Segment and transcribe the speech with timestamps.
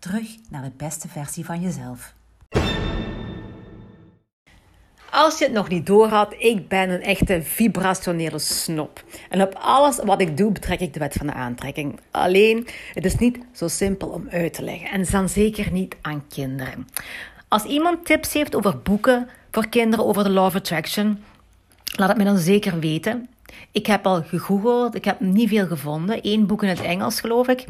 [0.00, 2.14] Terug naar de beste versie van jezelf.
[5.10, 9.04] Als je het nog niet doorhad, ik ben een echte vibrationele snop.
[9.28, 12.00] En op alles wat ik doe betrek ik de wet van de aantrekking.
[12.10, 14.90] Alleen, het is niet zo simpel om uit te leggen.
[14.90, 16.88] En dan zeker niet aan kinderen.
[17.48, 21.24] Als iemand tips heeft over boeken voor kinderen over de Law of Attraction,
[21.96, 23.28] laat het me dan zeker weten.
[23.70, 26.18] Ik heb al gegoogeld, ik heb niet veel gevonden.
[26.22, 27.64] Eén boek in het Engels, geloof ik.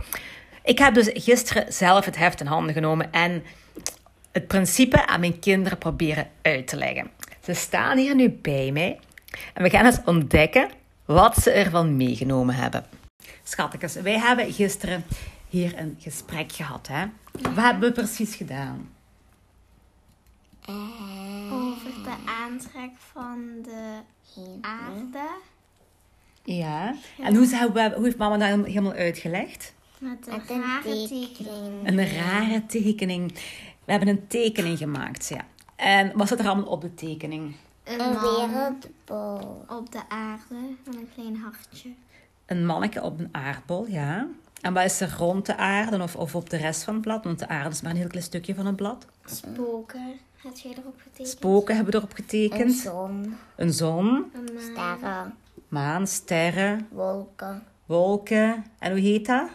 [0.70, 3.42] Ik heb dus gisteren zelf het heft in handen genomen en
[4.32, 7.10] het principe aan mijn kinderen proberen uit te leggen.
[7.44, 9.00] Ze staan hier nu bij mij
[9.54, 10.70] en we gaan eens ontdekken
[11.04, 12.84] wat ze ervan meegenomen hebben.
[13.42, 15.04] Schattekes, wij hebben gisteren
[15.48, 16.88] hier een gesprek gehad.
[16.88, 17.04] Hè?
[17.32, 18.90] Wat hebben we precies gedaan?
[21.50, 23.98] Over de aantrek van de
[24.60, 25.28] aarde.
[26.44, 26.94] Ja.
[27.22, 29.74] En hoe, hoe heeft mama dat helemaal uitgelegd?
[30.00, 31.36] Met een Met een rare tekening.
[31.36, 31.88] tekening.
[31.88, 33.32] Een rare tekening.
[33.84, 35.44] We hebben een tekening gemaakt, ja.
[35.76, 37.54] En wat zit er allemaal op de tekening?
[37.84, 39.64] Een Een wereldbol.
[39.68, 41.88] op de aarde met een klein hartje.
[42.46, 44.26] Een manneke op een aardbol, ja.
[44.60, 47.24] En wat is er rond de aarde of, of op de rest van het blad?
[47.24, 49.06] Want de aarde is maar een heel klein stukje van het blad.
[49.24, 50.18] Spoken.
[50.36, 51.28] Heb jij erop getekend?
[51.28, 52.72] Spoken hebben we erop Een getekend.
[52.74, 54.62] zon, Een zon, Een maan.
[54.98, 55.34] sterren,
[55.68, 58.64] maan, sterren, wolken, wolken.
[58.78, 59.48] En hoe heet dat?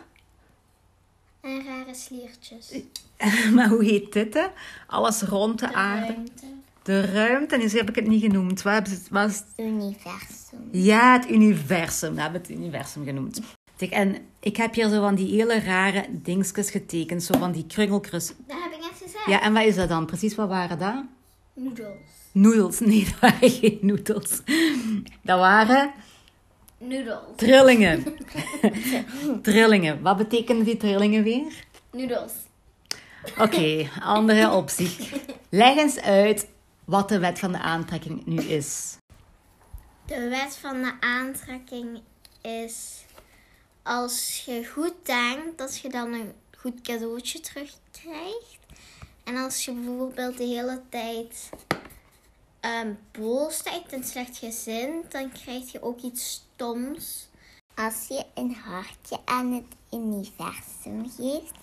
[1.46, 2.72] En rare sliertjes.
[3.56, 4.34] maar hoe heet dit?
[4.34, 4.46] Hè?
[4.88, 6.06] Alles rond de, De aarde.
[6.06, 6.46] ruimte.
[6.84, 7.56] De ruimte.
[7.56, 8.62] En eens heb ik het niet genoemd.
[8.62, 9.46] Wat is het?
[9.58, 10.70] universum.
[10.72, 12.16] Ja, het universum.
[12.16, 13.42] We hebben het universum genoemd.
[13.90, 17.24] En ik heb hier zo van die hele rare dingetjes getekend.
[17.24, 18.28] Zo van die krungelkrus.
[18.28, 19.26] Dat heb ik net gezegd.
[19.26, 20.06] Ja, en wat is dat dan?
[20.06, 21.04] Precies, wat waren dat?
[21.54, 21.88] Noodles.
[22.32, 22.80] Noedels.
[22.80, 24.42] Nee, dat waren geen noedels.
[25.22, 25.92] Dat waren
[26.78, 27.36] Noodles.
[27.36, 28.18] trillingen.
[29.42, 30.02] trillingen.
[30.02, 31.66] Wat betekenen die trillingen weer?
[31.92, 32.32] Noodles.
[33.38, 34.98] Oké, andere optie.
[35.50, 36.48] Leg eens uit
[36.86, 38.98] wat de wet van de aantrekking nu is.
[40.06, 42.02] De wet van de aantrekking
[42.42, 43.06] is
[43.84, 48.60] als je goed denkt dat je dan een goed cadeautje terugkrijgt.
[49.24, 51.50] En als je bijvoorbeeld de hele tijd
[52.66, 57.30] ehm, boos bent en slecht gezind, dan krijg je ook iets stoms.
[57.76, 61.56] Als je een hartje aan het universum geeft,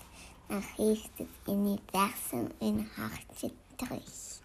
[0.47, 4.39] dan geeft het universum een hartje terug.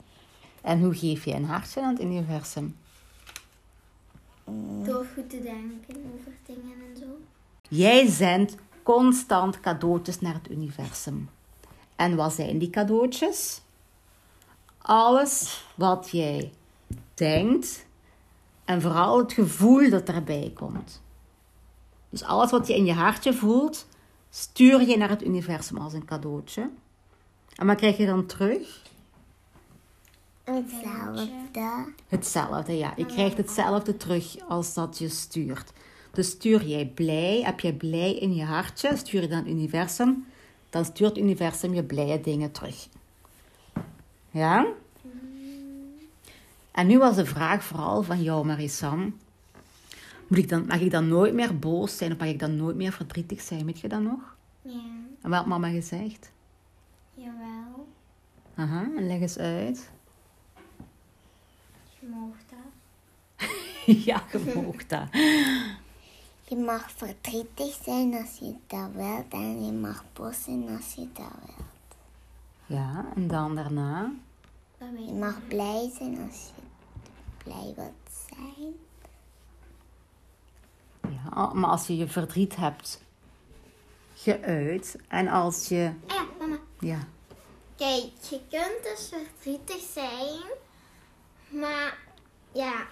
[0.63, 2.77] En hoe geef je een hartje aan het universum?
[4.85, 7.07] Door goed te denken over dingen en zo.
[7.69, 11.31] Jij zendt constant cadeautjes naar het universum.
[11.97, 13.61] En wat zijn die cadeautjes?
[14.89, 16.53] Alles wat jij
[17.15, 17.87] denkt
[18.65, 21.03] en vooral het gevoel dat erbij komt.
[22.11, 23.87] Dus alles wat je in je hartje voelt,
[24.31, 26.71] stuur je naar het universum als een cadeautje.
[27.55, 28.83] En wat krijg je dan terug?
[30.45, 31.29] Hetzelfde.
[32.09, 32.93] Hetzelfde, ja.
[32.97, 35.73] Je krijgt hetzelfde terug als dat je stuurt.
[36.13, 40.27] Dus stuur jij blij, heb je blij in je hartje, stuur je dan het universum,
[40.71, 42.89] dan stuurt het universum je blije dingen terug.
[44.31, 44.67] Ja?
[46.71, 49.19] En nu was de vraag vooral van jou, Marisan.
[50.27, 52.77] Moet ik dan, mag ik dan nooit meer boos zijn of mag ik dan nooit
[52.77, 53.65] meer verdrietig zijn?
[53.67, 54.37] Weet je dat nog?
[54.63, 54.81] Ja,
[55.23, 56.31] En wat had mama gezegd?
[57.15, 57.87] jawel.
[58.55, 59.91] Aha, en leg eens uit.
[62.01, 63.49] Je mag dat.
[64.05, 65.09] ja, je mag dat.
[66.49, 71.09] Je mag verdrietig zijn als je dat wilt en je mag boos zijn als je
[71.13, 71.97] dat wilt.
[72.67, 74.13] Ja, en dan daarna?
[74.79, 76.63] Je mag blij zijn als je
[77.45, 77.93] blij wilt
[78.29, 78.75] zijn.
[81.13, 83.03] Ja, maar als je je verdriet hebt
[84.15, 85.93] geuit en als je...
[86.07, 86.59] Ah ja, mama.
[86.79, 87.07] Ja,
[87.79, 90.43] Kijk, je kunt dus verdrietig zijn,
[91.49, 91.99] maar
[92.53, 92.87] ja,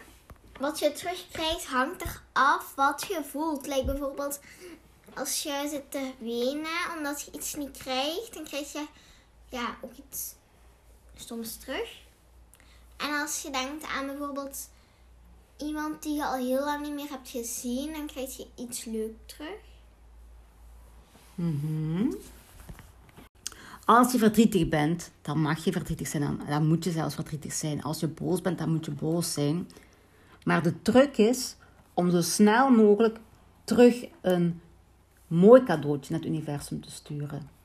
[0.61, 3.67] wat je terugkrijgt hangt eraf wat je voelt.
[3.67, 4.41] Like bijvoorbeeld,
[5.15, 8.87] als je zit te wenen omdat je iets niet krijgt, dan krijg je
[9.49, 10.35] ja, ook iets
[11.21, 12.05] stoms terug.
[12.97, 14.69] En als je denkt aan bijvoorbeeld
[15.57, 19.15] iemand die je al heel lang niet meer hebt gezien, dan krijg je iets leuk
[19.27, 19.59] terug.
[21.35, 22.13] Mhm.
[23.85, 26.23] Als je verdrietig bent, dan mag je verdrietig zijn.
[26.23, 27.83] Dan, dan moet je zelfs verdrietig zijn.
[27.83, 29.69] Als je boos bent, dan moet je boos zijn.
[30.45, 31.57] Maar de truc is
[31.95, 33.19] om zo snel mogelijk
[33.65, 34.61] terug een
[35.27, 37.56] mooi cadeautje naar het universum te sturen.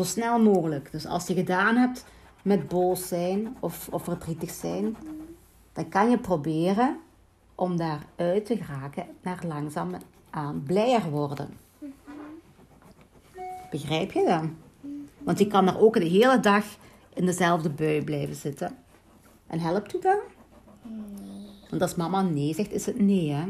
[0.00, 0.92] Zo snel mogelijk.
[0.92, 2.04] Dus als je gedaan hebt
[2.42, 4.96] met boos zijn of, of verdrietig zijn,
[5.72, 6.98] dan kan je proberen
[7.54, 9.90] om daaruit te geraken naar langzaam
[10.30, 11.48] aan blijer worden.
[13.70, 14.42] Begrijp je dat?
[15.18, 16.64] Want je kan er ook de hele dag
[17.14, 18.76] in dezelfde bui blijven zitten.
[19.46, 20.18] En helpt u dat?
[20.82, 21.48] Nee.
[21.70, 23.44] Want als mama nee zegt, is het nee, hè?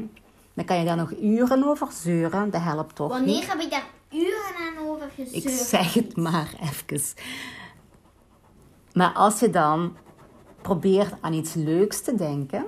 [0.55, 2.51] Dan kan je daar nog uren over zeuren.
[2.51, 3.53] Dat helpt toch Wanneer niet?
[3.53, 5.45] heb ik daar uren aan over gezeurd?
[5.45, 7.01] Ik zeg het maar even.
[8.93, 9.97] Maar als je dan
[10.63, 12.67] probeert aan iets leuks te denken,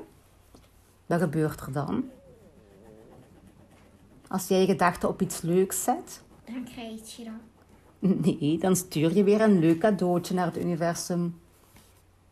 [1.06, 2.04] wat gebeurt er dan?
[4.28, 8.20] Als jij je gedachten op iets leuks zet, Dan krijg je dan.
[8.20, 11.40] nee, dan stuur je weer een leuk cadeautje naar het universum.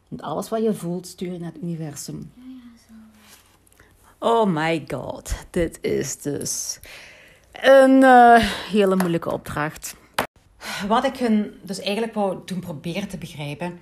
[0.08, 2.32] Want alles wat je voelt, stuur je naar het universum.
[4.18, 6.80] Oh my god, dit is dus
[7.60, 8.36] een eh,
[8.70, 9.96] hele moeilijke opdracht.
[10.88, 13.78] Wat ik hun dus eigenlijk wou doen proberen te begrijpen,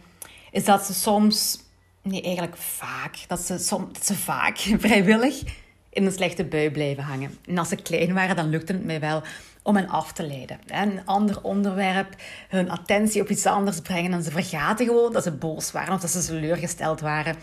[0.50, 1.58] is dat ze soms,
[2.02, 5.42] nee eigenlijk vaak, dat ze, som, dat ze vaak vrijwillig
[5.90, 7.38] in een slechte bui blijven hangen.
[7.46, 9.22] En als ze klein waren, dan lukte het mij wel
[9.62, 10.58] om hen af te leiden.
[10.66, 12.14] Een ander onderwerp,
[12.48, 16.00] hun attentie op iets anders brengen en ze vergaten gewoon dat ze boos waren of
[16.00, 17.36] dat ze teleurgesteld waren.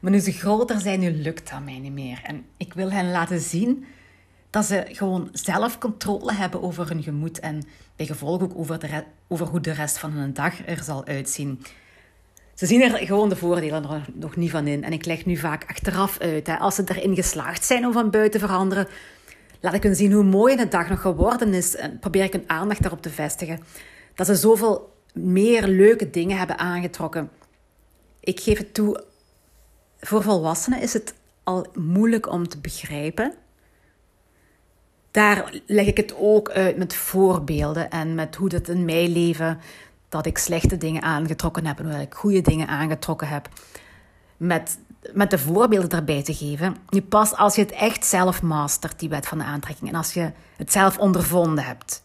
[0.00, 2.20] Maar nu ze groter zijn, nu lukt dat mij niet meer.
[2.22, 3.86] En ik wil hen laten zien
[4.54, 7.62] dat ze gewoon zelf controle hebben over hun gemoed en
[7.96, 11.62] bij gevolg ook over, de over hoe de rest van hun dag er zal uitzien.
[12.54, 14.84] Ze zien er gewoon de voordelen nog niet van in.
[14.84, 16.48] En ik leg nu vaak achteraf uit.
[16.58, 18.88] Als ze erin geslaagd zijn om van buiten te veranderen,
[19.60, 21.76] laat ik hun zien hoe mooi de dag nog geworden is.
[21.76, 23.60] En probeer ik hun aandacht daarop te vestigen.
[24.14, 27.30] Dat ze zoveel meer leuke dingen hebben aangetrokken.
[28.20, 29.04] Ik geef het toe,
[30.00, 33.34] voor volwassenen is het al moeilijk om te begrijpen.
[35.14, 39.60] Daar leg ik het ook uit met voorbeelden en met hoe dat in mijn leven
[40.08, 43.48] dat ik slechte dingen aangetrokken heb en hoe ik goede dingen aangetrokken heb.
[44.36, 44.78] Met,
[45.12, 46.76] met de voorbeelden daarbij te geven.
[46.88, 50.14] Nu pas als je het echt zelf mastert, die wet van de aantrekking, en als
[50.14, 52.02] je het zelf ondervonden hebt.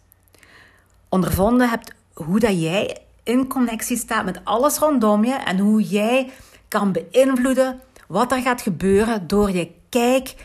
[1.10, 6.32] Ondervonden hebt hoe dat jij in connectie staat met alles rondom je en hoe jij
[6.68, 10.36] kan beïnvloeden wat er gaat gebeuren door je kijk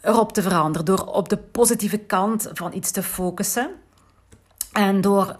[0.00, 3.70] erop te veranderen, door op de positieve kant van iets te focussen
[4.72, 5.38] en door,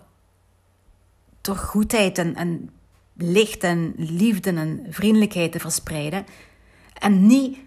[1.40, 2.70] door goedheid en,
[3.14, 6.26] licht en liefde en vriendelijkheid te verspreiden.
[6.99, 7.58] En niet,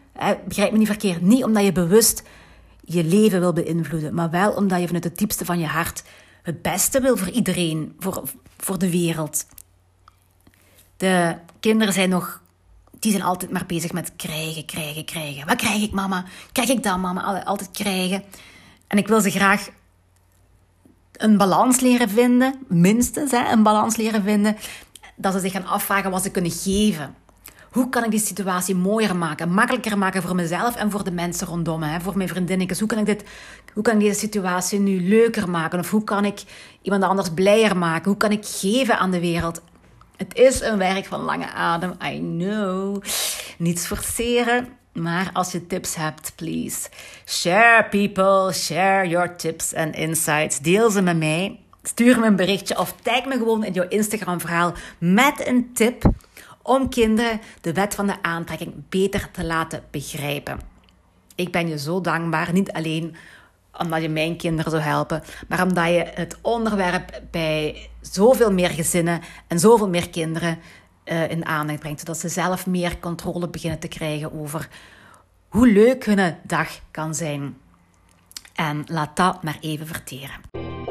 [0.46, 2.24] begrijp me niet verkeerd, niet omdat je bewust
[2.84, 6.04] je leven wil beïnvloeden, maar wel omdat je vanuit het diepste van je hart
[6.42, 8.24] het beste wil voor iedereen, voor,
[8.58, 9.46] voor de wereld.
[10.98, 12.41] De kinderen zijn nog,
[13.01, 15.48] die zijn altijd maar bezig met krijgen, krijgen, krijgen.
[15.48, 16.25] Wat krijg ik, mama?
[16.51, 17.44] Krijg ik dat, mama?
[17.44, 18.24] Altijd, krijgen.
[18.88, 19.69] En ik wil ze graag
[21.12, 24.57] een balans leren vinden, minstens hè, een balans leren vinden,
[25.15, 27.15] dat ze zich gaan afvragen wat ze kunnen geven.
[27.71, 31.48] Hoe kan ik die situatie mooier maken, makkelijker maken voor mezelf en voor de mensen
[31.48, 32.80] rondom me, voor mijn vriendinnetjes?
[32.80, 33.24] Hoe kan ik dit,
[33.74, 35.80] hoe kan ik deze situatie nu leuker maken?
[35.80, 36.44] Of hoe kan ik
[36.81, 38.09] iemand anders blijer maken?
[38.09, 39.62] Hoe kan ik geven aan de wereld?
[40.22, 43.04] Het is een werk van lange adem, I know.
[43.58, 46.90] Niets forceren, maar als je tips hebt, please.
[47.25, 50.60] Share people, share your tips en insights.
[50.60, 51.60] Deel ze met mij.
[51.84, 56.04] Stuur me een berichtje of tag me gewoon in jouw Instagram verhaal met een tip
[56.62, 60.60] om kinderen de wet van de aantrekking beter te laten begrijpen.
[61.36, 63.16] Ik ben je zo dankbaar, niet alleen
[63.78, 69.22] omdat je mijn kinderen zou helpen, maar omdat je het onderwerp bij zoveel meer gezinnen
[69.48, 70.60] en zoveel meer kinderen
[71.05, 74.70] uh, in aandacht brengt, zodat ze zelf meer controle beginnen te krijgen over
[75.48, 77.58] hoe leuk hun dag kan zijn.
[78.53, 80.90] En laat dat maar even verteren.